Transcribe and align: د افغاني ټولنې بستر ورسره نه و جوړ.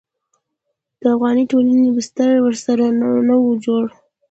د 0.99 1.03
افغاني 1.15 1.43
ټولنې 1.51 1.87
بستر 1.97 2.31
ورسره 2.45 2.85
نه 3.27 3.35
و 3.43 3.49
جوړ. 3.65 3.83